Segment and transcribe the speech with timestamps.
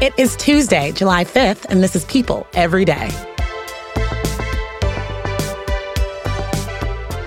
[0.00, 3.10] It is Tuesday, July 5th, and this is People Every Day.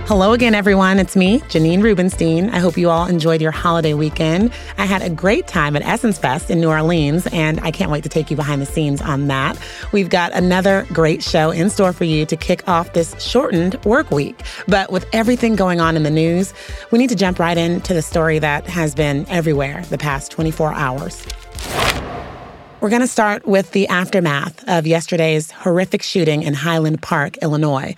[0.07, 0.97] Hello again, everyone.
[0.97, 2.49] It's me, Janine Rubenstein.
[2.49, 4.53] I hope you all enjoyed your holiday weekend.
[4.77, 8.03] I had a great time at Essence Fest in New Orleans, and I can't wait
[8.03, 9.59] to take you behind the scenes on that.
[9.91, 14.11] We've got another great show in store for you to kick off this shortened work
[14.11, 14.43] week.
[14.69, 16.53] But with everything going on in the news,
[16.89, 20.73] we need to jump right into the story that has been everywhere the past 24
[20.73, 21.27] hours.
[22.81, 27.93] We're going to start with the aftermath of yesterday's horrific shooting in Highland Park, Illinois.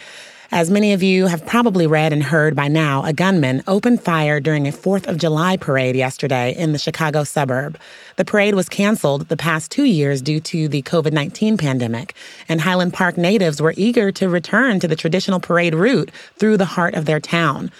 [0.52, 4.42] As many of you have probably read and heard by now, a gunman opened fire
[4.42, 7.80] during a 4th of July parade yesterday in the Chicago suburb.
[8.18, 12.14] The parade was canceled the past two years due to the COVID 19 pandemic,
[12.50, 16.66] and Highland Park natives were eager to return to the traditional parade route through the
[16.66, 17.72] heart of their town.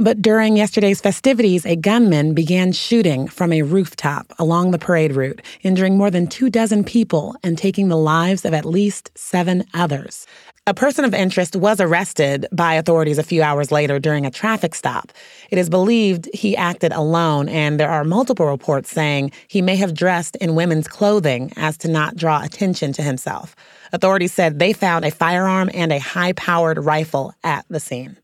[0.00, 5.42] But during yesterday's festivities, a gunman began shooting from a rooftop along the parade route,
[5.64, 10.24] injuring more than two dozen people and taking the lives of at least seven others.
[10.68, 14.76] A person of interest was arrested by authorities a few hours later during a traffic
[14.76, 15.10] stop.
[15.50, 19.94] It is believed he acted alone, and there are multiple reports saying he may have
[19.94, 23.56] dressed in women's clothing as to not draw attention to himself.
[23.92, 28.16] Authorities said they found a firearm and a high powered rifle at the scene.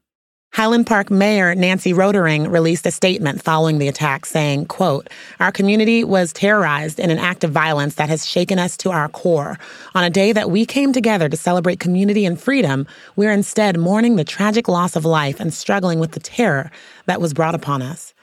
[0.54, 5.10] Highland Park Mayor Nancy Rotering released a statement following the attack saying, quote,
[5.40, 9.08] Our community was terrorized in an act of violence that has shaken us to our
[9.08, 9.58] core.
[9.96, 14.14] On a day that we came together to celebrate community and freedom, we're instead mourning
[14.14, 16.70] the tragic loss of life and struggling with the terror
[17.06, 18.13] that was brought upon us.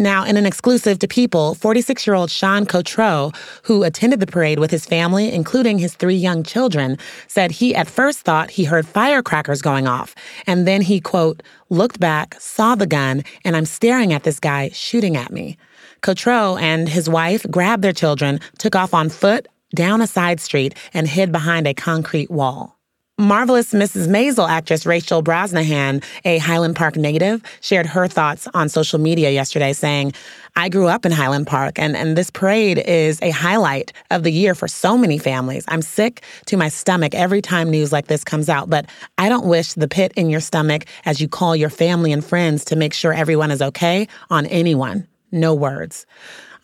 [0.00, 4.60] Now, in an exclusive to People, 46 year old Sean Cotreau, who attended the parade
[4.60, 6.96] with his family, including his three young children,
[7.26, 10.14] said he at first thought he heard firecrackers going off.
[10.46, 14.68] And then he, quote, looked back, saw the gun, and I'm staring at this guy
[14.68, 15.56] shooting at me.
[16.00, 20.74] Cotreau and his wife grabbed their children, took off on foot down a side street,
[20.94, 22.77] and hid behind a concrete wall.
[23.20, 24.06] Marvelous Mrs.
[24.06, 29.72] Maisel actress Rachel Brosnahan, a Highland Park native, shared her thoughts on social media yesterday,
[29.72, 30.12] saying,
[30.54, 34.30] I grew up in Highland Park, and, and this parade is a highlight of the
[34.30, 35.64] year for so many families.
[35.66, 38.86] I'm sick to my stomach every time news like this comes out, but
[39.18, 42.64] I don't wish the pit in your stomach as you call your family and friends
[42.66, 45.08] to make sure everyone is okay on anyone.
[45.32, 46.06] No words.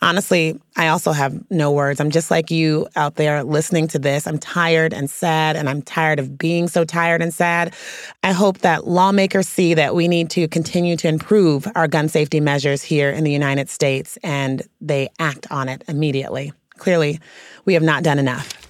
[0.02, 2.00] Honestly, I also have no words.
[2.00, 4.26] I'm just like you out there listening to this.
[4.26, 7.74] I'm tired and sad, and I'm tired of being so tired and sad.
[8.22, 12.40] I hope that lawmakers see that we need to continue to improve our gun safety
[12.40, 16.52] measures here in the United States and they act on it immediately.
[16.76, 17.20] Clearly,
[17.64, 18.63] we have not done enough.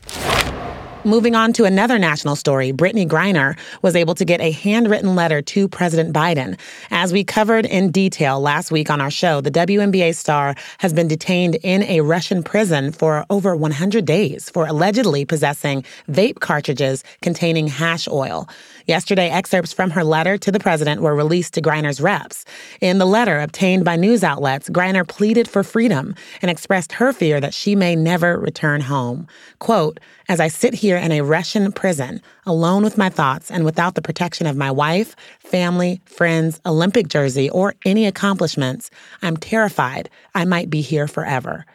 [1.06, 5.42] Moving on to another national story, Brittney Griner was able to get a handwritten letter
[5.42, 6.58] to President Biden.
[6.90, 11.06] As we covered in detail last week on our show, the WNBA star has been
[11.06, 17.66] detained in a Russian prison for over 100 days for allegedly possessing vape cartridges containing
[17.66, 18.48] hash oil.
[18.86, 22.46] Yesterday, excerpts from her letter to the president were released to Griner's reps.
[22.80, 27.42] In the letter obtained by news outlets, Griner pleaded for freedom and expressed her fear
[27.42, 29.26] that she may never return home.
[29.58, 33.94] Quote, as I sit here in a Russian prison, alone with my thoughts and without
[33.94, 38.90] the protection of my wife, family, friends, Olympic jersey, or any accomplishments,
[39.22, 41.66] I'm terrified I might be here forever.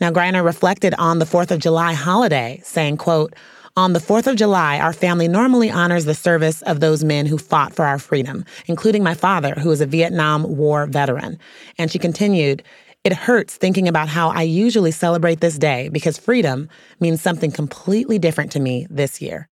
[0.00, 3.34] Now, Griner reflected on the 4th of July holiday, saying, quote,
[3.74, 7.38] on the 4th of July, our family normally honors the service of those men who
[7.38, 11.38] fought for our freedom, including my father, who is a Vietnam War veteran.
[11.78, 12.62] And she continued,
[13.04, 16.68] it hurts thinking about how I usually celebrate this day because freedom
[17.00, 19.48] means something completely different to me this year.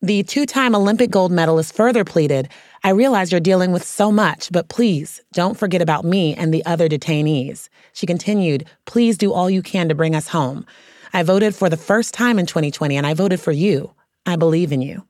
[0.00, 2.48] The two time Olympic gold medalist further pleaded
[2.86, 6.62] I realize you're dealing with so much, but please don't forget about me and the
[6.66, 7.70] other detainees.
[7.94, 10.66] She continued, Please do all you can to bring us home.
[11.14, 13.94] I voted for the first time in 2020 and I voted for you.
[14.26, 15.02] I believe in you.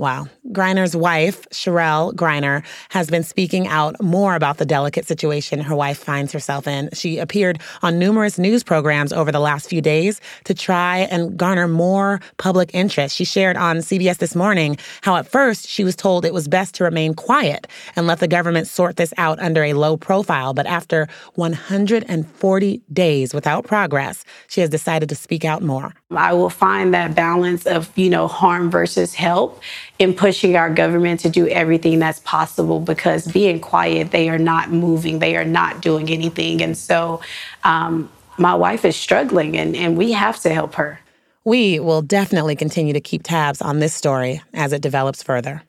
[0.00, 0.28] Wow.
[0.50, 5.98] Griner's wife, Cherelle Griner, has been speaking out more about the delicate situation her wife
[5.98, 6.88] finds herself in.
[6.94, 11.68] She appeared on numerous news programs over the last few days to try and garner
[11.68, 13.14] more public interest.
[13.14, 16.74] She shared on CBS this morning how at first she was told it was best
[16.76, 20.54] to remain quiet and let the government sort this out under a low profile.
[20.54, 25.92] But after 140 days without progress, she has decided to speak out more.
[26.16, 29.62] I will find that balance of, you know, harm versus help
[30.00, 34.72] in pushing our government to do everything that's possible because being quiet, they are not
[34.72, 36.62] moving, they are not doing anything.
[36.62, 37.20] And so
[37.62, 40.98] um, my wife is struggling and, and we have to help her.
[41.44, 45.62] We will definitely continue to keep tabs on this story as it develops further.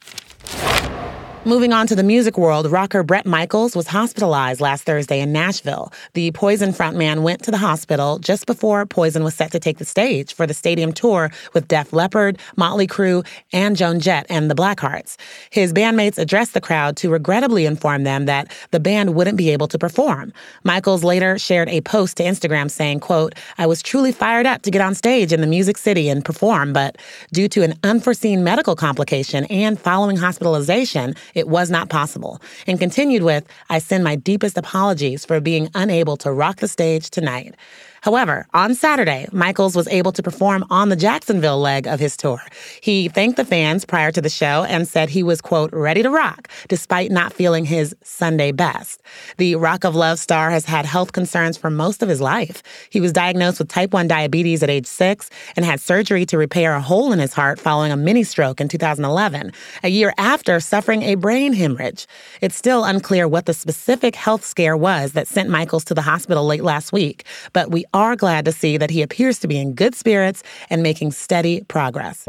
[1.44, 5.92] Moving on to the music world, rocker Bret Michaels was hospitalized last Thursday in Nashville.
[6.14, 9.86] The Poison frontman went to the hospital just before Poison was set to take the
[9.86, 14.56] stage for the stadium tour with Def Leppard, Motley Crue, and Joan Jett and the
[14.56, 15.18] Blackhearts.
[15.50, 19.68] His bandmates addressed the crowd to regrettably inform them that the band wouldn't be able
[19.70, 20.32] to perform.
[20.64, 24.70] Michaels later shared a post to Instagram saying, quote, I was truly fired up to
[24.70, 27.00] get on stage in the Music City and perform, but
[27.34, 33.24] due to an unforeseen medical complication and following hospitalization, it was not possible, and continued
[33.24, 37.56] with, I send my deepest apologies for being unable to rock the stage tonight.
[38.02, 42.42] However, on Saturday, Michaels was able to perform on the Jacksonville leg of his tour.
[42.82, 46.10] He thanked the fans prior to the show and said he was, quote, ready to
[46.10, 49.04] rock, despite not feeling his Sunday best.
[49.38, 52.64] The Rock of Love star has had health concerns for most of his life.
[52.90, 56.74] He was diagnosed with type 1 diabetes at age six and had surgery to repair
[56.74, 59.52] a hole in his heart following a mini stroke in 2011,
[59.84, 62.08] a year after suffering a brain hemorrhage.
[62.42, 66.48] It's still unclear what the specific health scare was that sent Michaels to the hospital
[66.48, 69.74] late last week, but we are glad to see that he appears to be in
[69.74, 72.26] good spirits and making steady progress.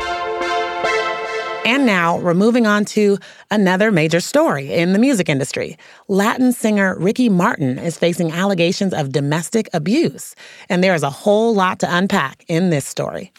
[1.64, 3.18] And now we're moving on to
[3.52, 5.78] another major story in the music industry.
[6.08, 10.34] Latin singer Ricky Martin is facing allegations of domestic abuse.
[10.68, 13.32] And there is a whole lot to unpack in this story.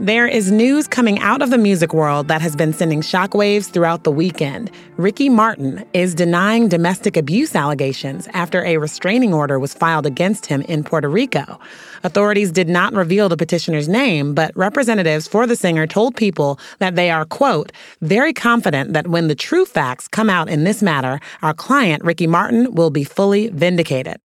[0.00, 4.02] There is news coming out of the music world that has been sending shockwaves throughout
[4.02, 4.70] the weekend.
[4.96, 10.62] Ricky Martin is denying domestic abuse allegations after a restraining order was filed against him
[10.62, 11.60] in Puerto Rico.
[12.02, 16.96] Authorities did not reveal the petitioner's name, but representatives for the singer told people that
[16.96, 17.70] they are, quote,
[18.00, 22.26] very confident that when the true facts come out in this matter, our client, Ricky
[22.26, 24.18] Martin, will be fully vindicated.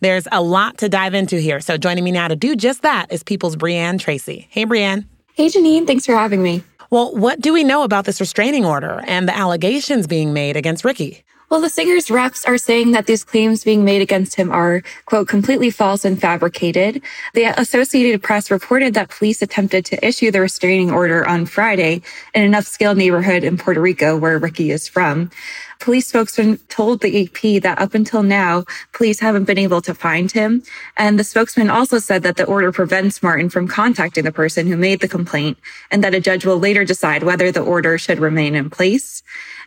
[0.00, 3.12] There's a lot to dive into here, so joining me now to do just that
[3.12, 4.46] is People's Brianne Tracy.
[4.50, 5.06] Hey, Brianne.
[5.34, 5.86] Hey, Janine.
[5.86, 6.62] Thanks for having me.
[6.90, 10.84] Well, what do we know about this restraining order and the allegations being made against
[10.84, 11.24] Ricky?
[11.52, 15.28] Well, the singer's reps are saying that these claims being made against him are, quote,
[15.28, 17.02] completely false and fabricated.
[17.34, 22.00] The Associated Press reported that police attempted to issue the restraining order on Friday
[22.34, 25.28] in an upscale neighborhood in Puerto Rico where Ricky is from.
[25.78, 30.32] Police spokesman told the AP that up until now, police haven't been able to find
[30.32, 30.62] him.
[30.96, 34.76] And the spokesman also said that the order prevents Martin from contacting the person who
[34.78, 35.58] made the complaint
[35.90, 39.22] and that a judge will later decide whether the order should remain in place.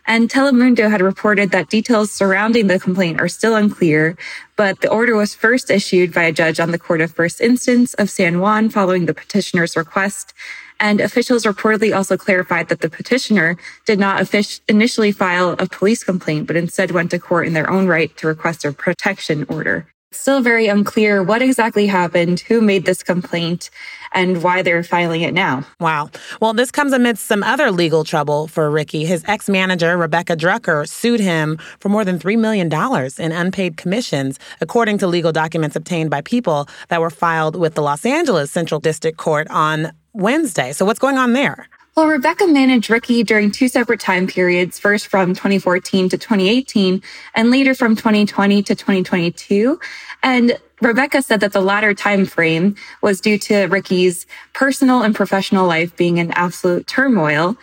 [0.08, 4.16] And Telemundo had reported that details surrounding the complaint are still unclear,
[4.54, 7.92] but the order was first issued by a judge on the Court of First Instance
[7.94, 10.32] of San Juan following the petitioner's request.
[10.78, 14.32] And officials reportedly also clarified that the petitioner did not
[14.68, 18.28] initially file a police complaint, but instead went to court in their own right to
[18.28, 19.88] request a protection order.
[20.12, 23.70] Still very unclear what exactly happened, who made this complaint,
[24.16, 25.64] and why they're filing it now.
[25.78, 26.10] Wow.
[26.40, 29.04] Well, this comes amidst some other legal trouble for Ricky.
[29.04, 32.72] His ex manager, Rebecca Drucker, sued him for more than $3 million
[33.18, 37.82] in unpaid commissions, according to legal documents obtained by people that were filed with the
[37.82, 40.72] Los Angeles Central District Court on Wednesday.
[40.72, 41.68] So, what's going on there?
[41.96, 47.02] Well, Rebecca managed Ricky during two separate time periods, first from 2014 to 2018,
[47.34, 49.80] and later from 2020 to 2022.
[50.22, 55.66] And Rebecca said that the latter time frame was due to Ricky's personal and professional
[55.66, 57.56] life being in absolute turmoil.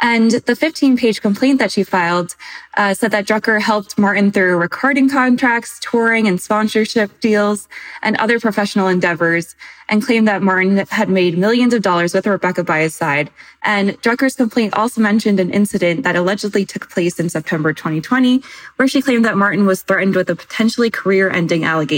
[0.00, 2.36] And the 15 page complaint that she filed
[2.76, 7.68] uh, said that Drucker helped Martin through recording contracts, touring and sponsorship deals,
[8.02, 9.56] and other professional endeavors,
[9.88, 13.28] and claimed that Martin had made millions of dollars with Rebecca by his side.
[13.64, 18.40] And Drucker's complaint also mentioned an incident that allegedly took place in September 2020,
[18.76, 21.97] where she claimed that Martin was threatened with a potentially career ending allegation.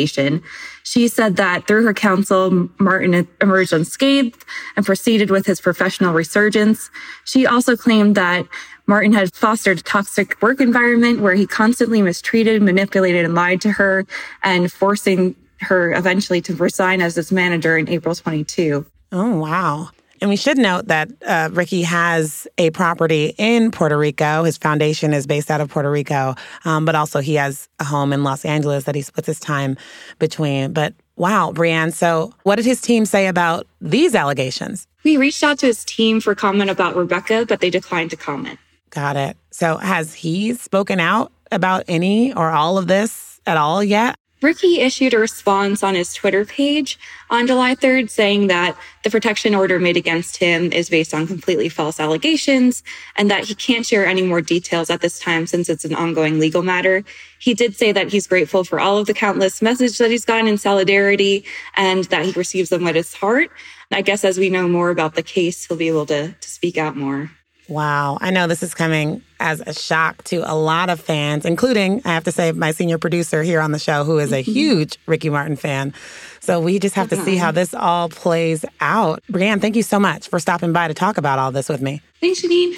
[0.82, 4.44] She said that through her counsel, Martin emerged unscathed
[4.76, 6.90] and proceeded with his professional resurgence.
[7.24, 8.46] She also claimed that
[8.86, 13.72] Martin had fostered a toxic work environment where he constantly mistreated, manipulated, and lied to
[13.72, 14.04] her,
[14.42, 18.84] and forcing her eventually to resign as his manager in April 22.
[19.12, 19.90] Oh, wow.
[20.20, 24.44] And we should note that uh, Ricky has a property in Puerto Rico.
[24.44, 26.34] His foundation is based out of Puerto Rico,
[26.64, 29.78] um, but also he has a home in Los Angeles that he splits his time
[30.18, 30.74] between.
[30.74, 34.86] But wow, Brianne, so what did his team say about these allegations?
[35.04, 38.58] We reached out to his team for comment about Rebecca, but they declined to comment.
[38.90, 39.36] Got it.
[39.50, 44.16] So has he spoken out about any or all of this at all yet?
[44.42, 49.54] Ricky issued a response on his Twitter page on July 3rd saying that the protection
[49.54, 52.82] order made against him is based on completely false allegations
[53.16, 56.38] and that he can't share any more details at this time since it's an ongoing
[56.38, 57.04] legal matter.
[57.38, 60.46] He did say that he's grateful for all of the countless messages that he's gotten
[60.46, 61.44] in solidarity
[61.76, 63.50] and that he receives them with his heart.
[63.92, 66.78] I guess as we know more about the case, he'll be able to, to speak
[66.78, 67.30] out more.
[67.70, 68.18] Wow.
[68.20, 72.08] I know this is coming as a shock to a lot of fans, including, I
[72.08, 74.52] have to say, my senior producer here on the show, who is a mm-hmm.
[74.52, 75.94] huge Ricky Martin fan.
[76.40, 79.22] So we just have to see how this all plays out.
[79.30, 82.02] Brianne, thank you so much for stopping by to talk about all this with me.
[82.20, 82.74] Thanks, Janine.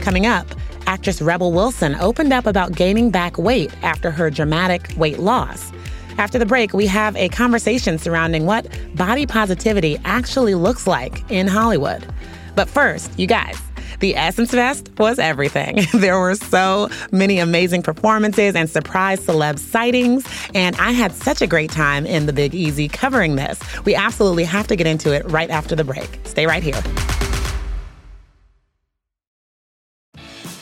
[0.00, 0.46] Coming up,
[0.86, 5.72] actress Rebel Wilson opened up about gaining back weight after her dramatic weight loss.
[6.18, 11.46] After the break, we have a conversation surrounding what body positivity actually looks like in
[11.46, 12.06] Hollywood.
[12.54, 13.60] But first, you guys,
[14.00, 15.80] the Essence Fest was everything.
[15.94, 21.46] There were so many amazing performances and surprise celeb sightings, and I had such a
[21.46, 23.58] great time in the Big Easy covering this.
[23.84, 26.20] We absolutely have to get into it right after the break.
[26.24, 26.82] Stay right here.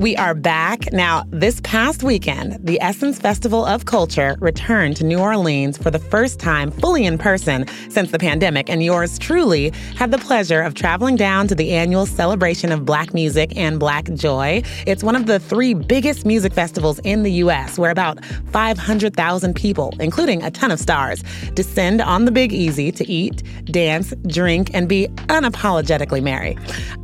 [0.00, 0.90] We are back.
[0.94, 5.98] Now, this past weekend, the Essence Festival of Culture returned to New Orleans for the
[5.98, 10.72] first time fully in person since the pandemic, and yours truly had the pleasure of
[10.72, 14.62] traveling down to the annual celebration of Black music and Black joy.
[14.86, 19.92] It's one of the three biggest music festivals in the U.S., where about 500,000 people,
[20.00, 24.88] including a ton of stars, descend on the Big Easy to eat, dance, drink, and
[24.88, 26.56] be unapologetically merry.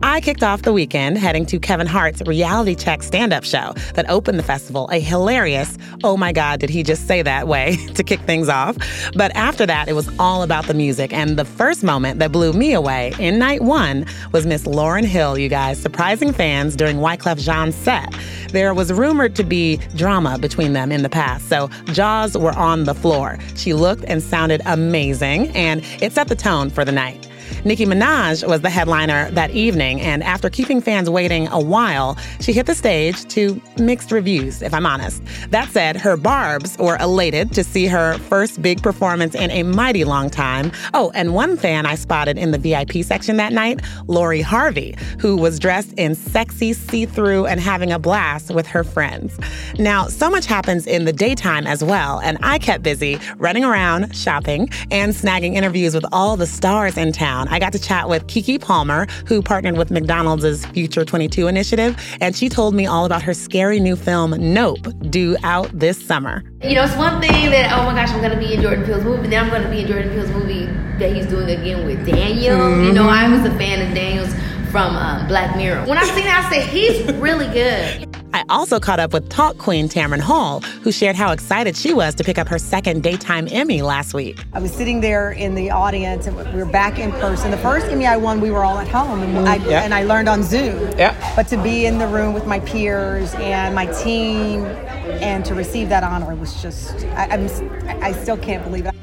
[0.03, 4.09] I kicked off the weekend heading to Kevin Hart's reality Check stand up show that
[4.09, 4.89] opened the festival.
[4.93, 8.77] A hilarious, oh my God, did he just say that way to kick things off?
[9.17, 11.13] But after that, it was all about the music.
[11.13, 15.37] And the first moment that blew me away in night one was Miss Lauryn Hill,
[15.37, 18.15] you guys, surprising fans during Wyclef Jean's set.
[18.53, 22.85] There was rumored to be drama between them in the past, so jaws were on
[22.85, 23.37] the floor.
[23.57, 27.29] She looked and sounded amazing, and it set the tone for the night.
[27.65, 32.53] Nicki Minaj was the headliner that evening, and after keeping fans waiting a while, she
[32.53, 35.23] hit the stage to mixed reviews, if I'm honest.
[35.51, 40.05] That said, her Barbs were elated to see her first big performance in a mighty
[40.05, 40.73] long time.
[40.95, 45.37] Oh, and one fan I spotted in the VIP section that night, Lori Harvey, who
[45.37, 49.39] was dressed in sexy see through and having a blast with her friends.
[49.79, 54.15] Now, so much happens in the daytime as well, and I kept busy running around,
[54.17, 57.36] shopping, and snagging interviews with all the stars in town.
[57.49, 62.35] I got to chat with Keke Palmer, who partnered with McDonald's Future 22 initiative, and
[62.35, 66.43] she told me all about her scary new film, Nope, due out this summer.
[66.63, 68.85] You know, it's one thing that, oh my gosh, I'm going to be in Jordan
[68.85, 70.67] Peele's movie, then I'm going to be in Jordan Peele's movie
[70.99, 72.57] that he's doing again with Daniel.
[72.57, 72.85] Mm-hmm.
[72.85, 74.33] You know, I was a fan of Daniel's
[74.71, 75.87] from uh, Black Mirror.
[75.87, 78.16] When I seen it, I said, he's really good.
[78.37, 82.15] I also caught up with talk queen Tamron Hall, who shared how excited she was
[82.17, 84.45] to pick up her second daytime Emmy last week.
[84.53, 87.51] I was sitting there in the audience, and we were back in person.
[87.51, 89.85] The first Emmy I won, we were all at home, and, I, yeah.
[89.85, 90.79] and I learned on Zoom.
[90.99, 91.15] Yeah.
[91.35, 95.89] But to be in the room with my peers and my team, and to receive
[95.89, 98.96] that honor was just, I, I'm, I still can't believe it.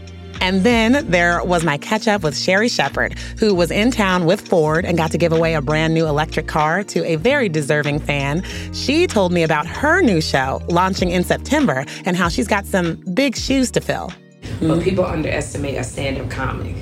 [0.44, 4.46] And then there was my catch up with Sherri Shepherd, who was in town with
[4.46, 8.00] Ford and got to give away a brand new electric car to a very deserving
[8.00, 8.44] fan.
[8.74, 12.96] She told me about her new show launching in September and how she's got some
[13.14, 14.12] big shoes to fill.
[14.60, 16.76] But people underestimate a stand up comic.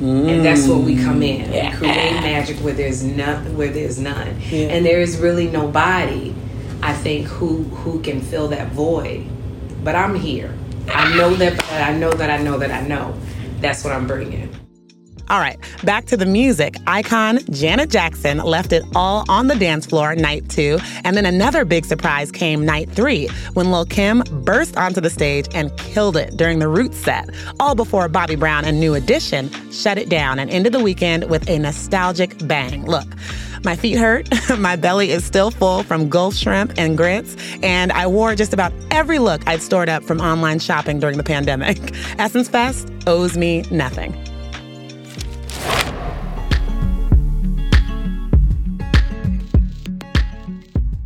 [0.00, 0.28] Mm.
[0.28, 1.52] And that's what we come in.
[1.52, 1.70] Yeah.
[1.70, 4.40] We create magic where there's none where there's none.
[4.50, 4.66] Yeah.
[4.70, 6.34] And there is really nobody,
[6.82, 9.24] I think, who who can fill that void.
[9.84, 10.52] But I'm here.
[10.88, 13.14] I know that, I know that I know that I know.
[13.60, 14.54] That's what I'm bringing.
[15.30, 16.76] All right, back to the music.
[16.86, 21.64] Icon Janet Jackson left it all on the dance floor night two, and then another
[21.64, 26.36] big surprise came night three when Lil Kim burst onto the stage and killed it
[26.36, 30.50] during the Roots set, all before Bobby Brown and New Edition shut it down and
[30.50, 32.84] ended the weekend with a nostalgic bang.
[32.84, 33.08] Look,
[33.64, 34.28] my feet hurt.
[34.58, 37.36] My belly is still full from Gulf shrimp and grits.
[37.62, 41.24] And I wore just about every look I'd stored up from online shopping during the
[41.24, 41.78] pandemic.
[42.18, 44.12] Essence Fest owes me nothing.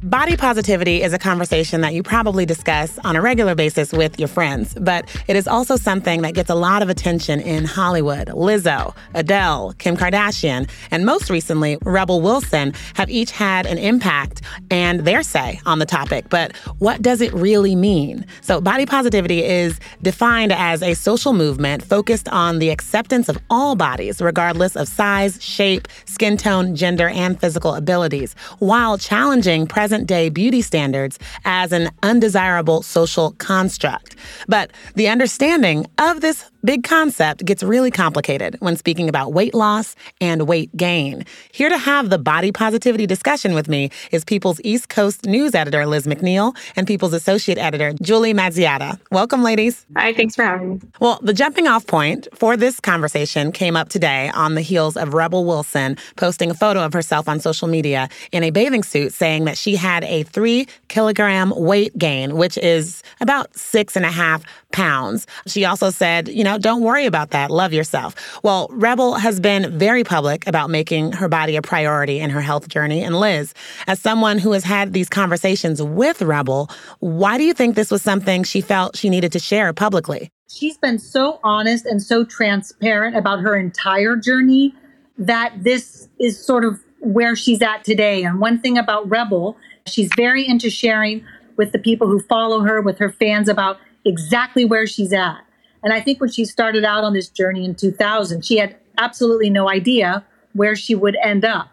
[0.09, 4.27] Body positivity is a conversation that you probably discuss on a regular basis with your
[4.27, 8.29] friends, but it is also something that gets a lot of attention in Hollywood.
[8.29, 15.01] Lizzo, Adele, Kim Kardashian, and most recently, Rebel Wilson have each had an impact and
[15.01, 16.31] their say on the topic.
[16.31, 18.25] But what does it really mean?
[18.41, 23.77] So, body positivity is defined as a social movement focused on the acceptance of all
[23.77, 30.09] bodies, regardless of size, shape, skin tone, gender, and physical abilities, while challenging present present
[30.09, 34.15] day beauty standards as an undesirable social construct.
[34.47, 39.95] But the understanding of this big concept gets really complicated when speaking about weight loss
[40.21, 41.25] and weight gain.
[41.53, 45.87] Here to have the body positivity discussion with me is People's East Coast news editor
[45.87, 48.99] Liz McNeil and People's associate editor Julie Mazziotta.
[49.11, 49.87] Welcome, ladies.
[49.97, 50.81] Hi, thanks for having me.
[51.01, 55.15] Well, the jumping off point for this conversation came up today on the heels of
[55.15, 59.45] Rebel Wilson posting a photo of herself on social media in a bathing suit saying
[59.45, 64.43] that she had a three kilogram weight gain, which is about six and a half
[64.73, 65.27] pounds.
[65.47, 67.51] She also said, you know, don't worry about that.
[67.51, 68.15] Love yourself.
[68.43, 72.69] Well, Rebel has been very public about making her body a priority in her health
[72.69, 73.03] journey.
[73.03, 73.55] And Liz,
[73.87, 76.71] as someone who has had these conversations with Rebel,
[77.01, 80.31] why do you think this was something she felt she needed to share publicly?
[80.51, 84.75] She's been so honest and so transparent about her entire journey
[85.19, 88.23] that this is sort of where she's at today.
[88.25, 89.57] And one thing about Rebel,
[89.87, 91.25] she's very into sharing
[91.57, 95.41] with the people who follow her, with her fans about exactly where she's at.
[95.83, 99.51] And I think when she started out on this journey in 2000, she had absolutely
[99.51, 101.69] no idea where she would end up.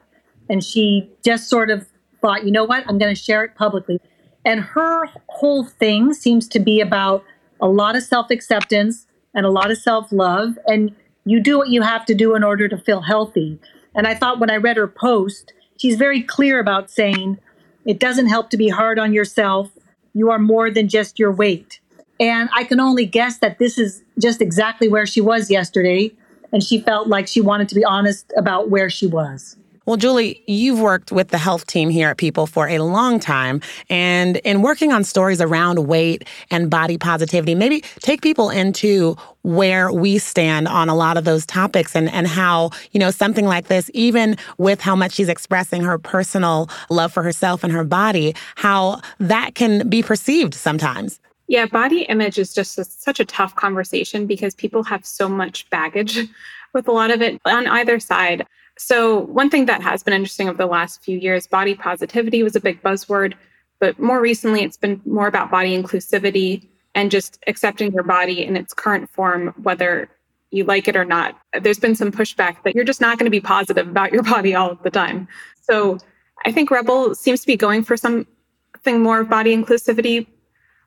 [0.49, 1.87] And she just sort of
[2.21, 3.99] thought, you know what, I'm going to share it publicly.
[4.45, 7.23] And her whole thing seems to be about
[7.59, 10.57] a lot of self acceptance and a lot of self love.
[10.67, 13.59] And you do what you have to do in order to feel healthy.
[13.95, 17.39] And I thought when I read her post, she's very clear about saying
[17.85, 19.71] it doesn't help to be hard on yourself.
[20.13, 21.79] You are more than just your weight.
[22.19, 26.11] And I can only guess that this is just exactly where she was yesterday.
[26.51, 29.57] And she felt like she wanted to be honest about where she was.
[29.85, 33.61] Well, Julie, you've worked with the health team here at People for a long time.
[33.87, 39.91] And in working on stories around weight and body positivity, maybe take people into where
[39.91, 43.67] we stand on a lot of those topics and, and how, you know, something like
[43.67, 48.33] this, even with how much she's expressing her personal love for herself and her body,
[48.55, 51.19] how that can be perceived sometimes.
[51.47, 55.69] Yeah, body image is just a, such a tough conversation because people have so much
[55.69, 56.19] baggage
[56.73, 58.45] with a lot of it on either side.
[58.77, 62.55] So, one thing that has been interesting over the last few years, body positivity was
[62.55, 63.33] a big buzzword,
[63.79, 68.57] but more recently it's been more about body inclusivity and just accepting your body in
[68.57, 70.09] its current form, whether
[70.51, 71.37] you like it or not.
[71.61, 74.55] There's been some pushback that you're just not going to be positive about your body
[74.55, 75.27] all of the time.
[75.61, 75.99] So,
[76.45, 80.27] I think Rebel seems to be going for something more of body inclusivity,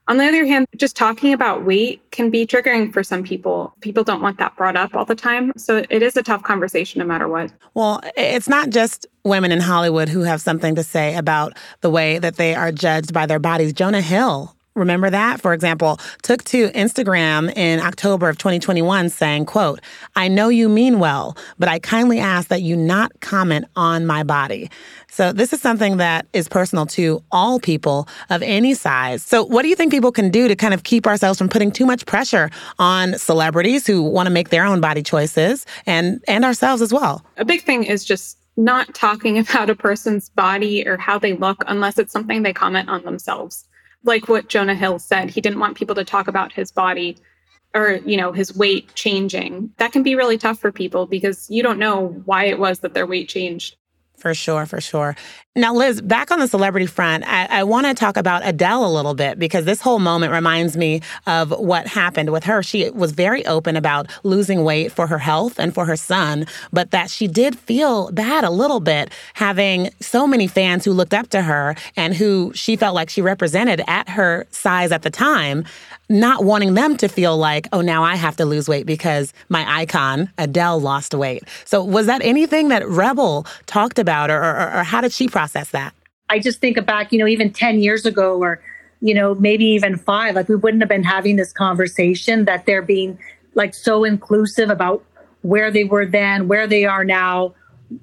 [0.08, 3.74] on the other hand, just talking about weight can be triggering for some people.
[3.80, 5.52] People don't want that brought up all the time.
[5.56, 7.52] So it is a tough conversation no matter what.
[7.74, 12.18] Well, it's not just women in Hollywood who have something to say about the way
[12.18, 13.74] that they are judged by their bodies.
[13.74, 15.40] Jonah Hill Remember that?
[15.40, 19.80] For example, took to Instagram in October of 2021 saying, quote,
[20.16, 24.22] I know you mean well, but I kindly ask that you not comment on my
[24.22, 24.70] body.
[25.10, 29.22] So this is something that is personal to all people of any size.
[29.22, 31.72] So what do you think people can do to kind of keep ourselves from putting
[31.72, 36.44] too much pressure on celebrities who want to make their own body choices and and
[36.44, 37.24] ourselves as well?
[37.36, 41.64] A big thing is just not talking about a person's body or how they look
[41.66, 43.64] unless it's something they comment on themselves
[44.04, 47.16] like what Jonah Hill said, he didn't want people to talk about his body
[47.74, 49.72] or, you know, his weight changing.
[49.76, 52.94] That can be really tough for people because you don't know why it was that
[52.94, 53.76] their weight changed.
[54.18, 55.14] For sure, for sure.
[55.54, 58.92] Now, Liz, back on the celebrity front, I, I want to talk about Adele a
[58.92, 62.62] little bit because this whole moment reminds me of what happened with her.
[62.62, 66.90] She was very open about losing weight for her health and for her son, but
[66.90, 71.28] that she did feel bad a little bit having so many fans who looked up
[71.30, 75.64] to her and who she felt like she represented at her size at the time
[76.08, 79.64] not wanting them to feel like, oh, now I have to lose weight because my
[79.80, 81.42] icon, Adele, lost weight.
[81.64, 85.70] So, was that anything that Rebel talked about, or, or, or how did she process
[85.70, 85.94] that?
[86.30, 88.60] I just think back, you know, even 10 years ago, or,
[89.00, 92.82] you know, maybe even five, like we wouldn't have been having this conversation that they're
[92.82, 93.18] being
[93.54, 95.04] like so inclusive about
[95.42, 97.54] where they were then, where they are now,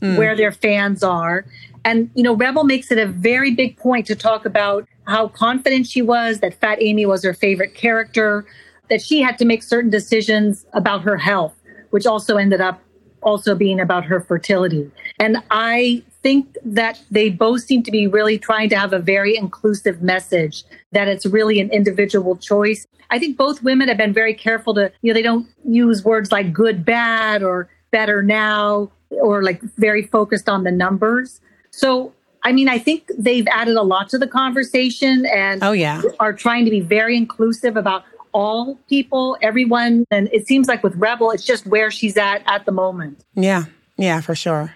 [0.01, 0.17] mm.
[0.17, 1.45] where their fans are.
[1.83, 5.87] And, you know, Rebel makes it a very big point to talk about how confident
[5.87, 8.45] she was, that Fat Amy was her favorite character,
[8.89, 11.55] that she had to make certain decisions about her health,
[11.89, 12.81] which also ended up
[13.21, 14.89] also being about her fertility.
[15.19, 19.35] And I think that they both seem to be really trying to have a very
[19.35, 22.85] inclusive message that it's really an individual choice.
[23.09, 26.31] I think both women have been very careful to, you know, they don't use words
[26.31, 31.41] like good, bad, or better now, or like very focused on the numbers.
[31.71, 32.13] So,
[32.45, 36.03] I mean, I think they've added a lot to the conversation and oh, yeah.
[36.19, 40.05] are trying to be very inclusive about all people, everyone.
[40.11, 43.25] And it seems like with Rebel, it's just where she's at at the moment.
[43.33, 43.65] Yeah,
[43.97, 44.75] yeah, for sure.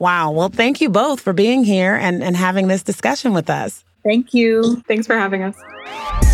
[0.00, 0.32] Wow.
[0.32, 3.84] Well, thank you both for being here and, and having this discussion with us.
[4.02, 4.82] Thank you.
[4.88, 6.25] Thanks for having us.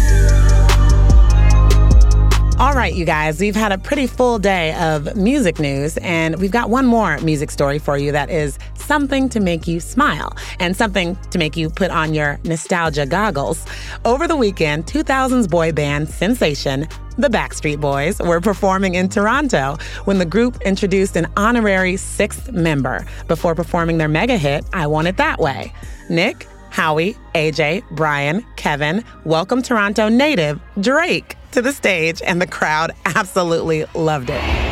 [2.62, 6.52] All right, you guys, we've had a pretty full day of music news, and we've
[6.52, 10.76] got one more music story for you that is something to make you smile and
[10.76, 13.66] something to make you put on your nostalgia goggles.
[14.04, 16.86] Over the weekend, 2000s boy band sensation
[17.18, 23.04] the Backstreet Boys were performing in Toronto when the group introduced an honorary sixth member
[23.26, 25.72] before performing their mega hit, I Want It That Way.
[26.08, 32.92] Nick, Howie, AJ, Brian, Kevin, welcome Toronto native Drake to the stage, and the crowd
[33.04, 34.71] absolutely loved it.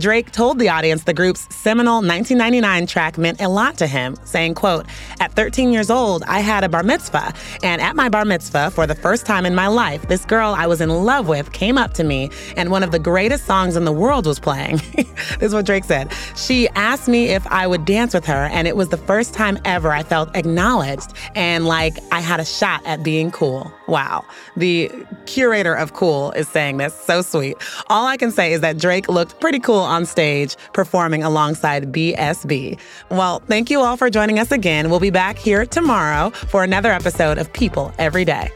[0.00, 4.54] Drake told the audience the group's seminal 1999 track meant a lot to him, saying,
[4.54, 4.86] quote,
[5.20, 8.86] At 13 years old, I had a bar mitzvah, and at my bar mitzvah, for
[8.86, 11.92] the first time in my life, this girl I was in love with came up
[11.94, 14.76] to me, and one of the greatest songs in the world was playing.
[14.96, 16.10] this is what Drake said.
[16.34, 19.58] She asked me if I would dance with her, and it was the first time
[19.66, 23.72] ever I felt acknowledged and like I had a shot at being cool.
[23.86, 24.24] Wow.
[24.56, 24.90] The
[25.26, 26.94] curator of cool is saying this.
[26.94, 27.56] So sweet.
[27.88, 32.78] All I can say is that Drake looked pretty cool on stage performing alongside BSB.
[33.10, 34.88] Well, thank you all for joining us again.
[34.88, 38.50] We'll be back here tomorrow for another episode of People Every Day.